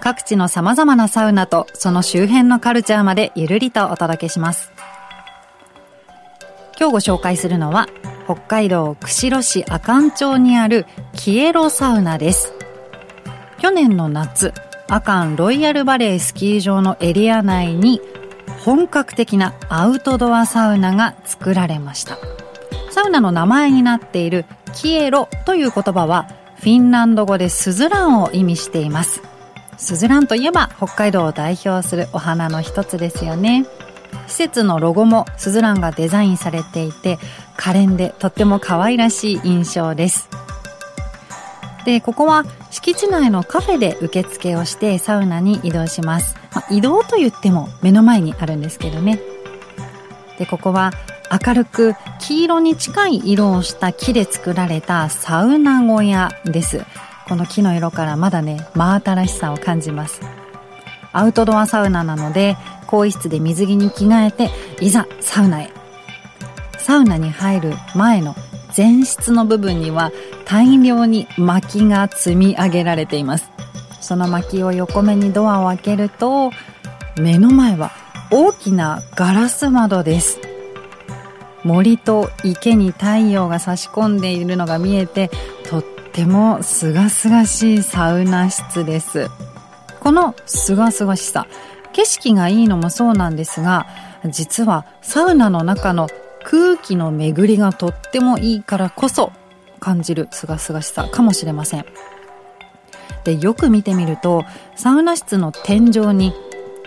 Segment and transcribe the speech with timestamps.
[0.00, 4.72] 各地の様々なサウナとその周辺のカルチャーまでゆるりとお届けします。
[6.78, 7.86] 今日ご紹介するのは
[8.24, 12.52] 北海道釧路市阿寒町にあるキエロサウナです。
[13.58, 14.52] 去年の夏、
[14.88, 18.00] 阿寒ロイヤルバレースキー場のエリア内に
[18.64, 22.18] 本格的なアウトドアサウナが作られました。
[22.90, 29.22] サウナの名前になっているキエロという言葉はフィンランド語でスズランを意味しています。
[29.76, 33.66] スズランといえば北海道を代表するお花の一つですよね。
[34.26, 37.18] 施設のロゴもスズランがデザインされていて
[37.56, 40.28] 可憐でとっても可愛らしい印象です。
[41.84, 46.36] で、ここは敷地内のカフェで受付をしてサウナに移動します。
[46.54, 49.20] まあ、移動と言っても目の前にあるんですけどね。
[50.38, 50.92] で、ここは
[51.46, 56.84] 明るく黄色に近い色をした木で作られたサウナ小屋です。
[57.28, 60.20] この木の色からまだね、真新しさを感じます。
[61.12, 65.70] アウトドアサウナなので、更衣室で水着に着替えて、いざサウナへ。
[66.78, 68.34] サウナに入る前の
[68.76, 70.10] 前室の部分には
[70.44, 73.50] 大量に薪が積み上げられています。
[74.00, 76.50] その薪を横目にドアを開けると、
[77.16, 77.92] 目の前は
[78.30, 80.40] 大きなガラス窓です。
[81.62, 85.30] 森と池に太陽が差し込んでいるのが見えて、
[85.70, 85.84] とっ
[86.14, 89.28] ても清々しいサウナ室です。
[89.98, 91.48] この清々しさ、
[91.92, 93.86] 景色がいいのもそうなんですが、
[94.26, 96.06] 実はサウナの中の
[96.44, 99.32] 空気の巡りがとってもいいからこそ
[99.80, 101.84] 感じる清々しさかもしれません。
[103.24, 104.44] で、よく見てみると、
[104.76, 106.32] サウナ室の天井に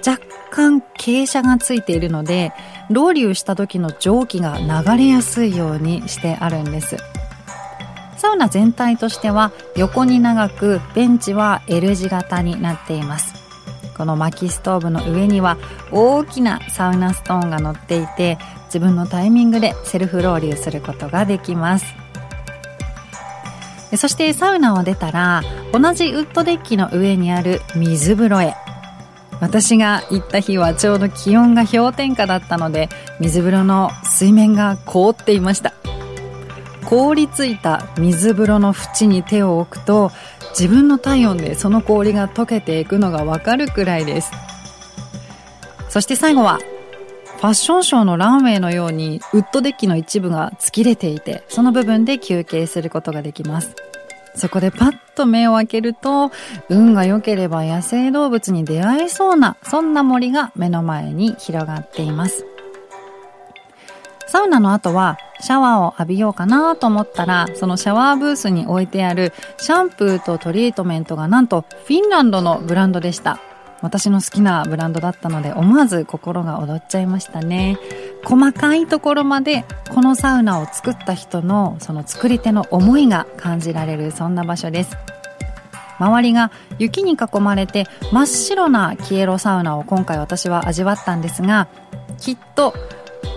[0.08, 2.54] 若干傾斜がついているので、
[2.90, 6.96] ロウリュした時の蒸気が流れやすいようにしてあるんです。
[8.28, 13.34] サウナ全体としては横に長くベンチは L 字型になっています。
[13.98, 15.58] この薪ストーブの上には
[15.94, 21.86] 大きなサウナストーンが乗っていて自分のタイミングでセルフロウリュすることができます。
[23.96, 28.56] そしてサウナを出たら同じウッドデッキの上にある水風呂へ
[29.40, 32.90] 私が行った日はちょうど気温が氷点下だったので
[33.22, 35.74] 水風呂の水面が凍っていました
[36.88, 40.10] 凍りついた水風呂の縁に手を置くと
[40.58, 44.32] 自分の体温でその氷が溶けていくのがわかるくらいです
[45.90, 46.60] そして最後は
[47.40, 53.76] ファッションショーのランウェイのようにウッドデッキの一部が突き出ていてその部分で休憩することができます
[54.38, 56.32] そこでパッと目を開けると、
[56.70, 62.46] 運が良ければ野生動物に出会えそうな、そんな森が目の前に広がっています。
[64.28, 73.40] サウナの後はシャワーを浴びようかなと思ったら、そのシャワーブースに置いてあるシャンプーとトリートメントがなんとフィンランドのブランドでした。
[73.82, 77.78] 私の好きなブランドだったので思わず心が躍っちゃいましたね。
[78.24, 84.98] 細かいところまでこのサウナを作った人のその作り手の思いが感じられるそんな場所です。
[86.00, 91.68] 周りが雪に囲まれて真っ白なキエロサウナを今回私は味わったんですが、
[92.20, 92.74] きっと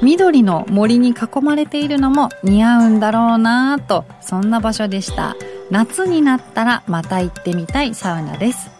[0.02, 5.36] 緑の森に囲まれているのも似合うんだろうなぁと、そんな場所でした。
[5.70, 8.79] 夏になったらまた行ってみたいサウナです。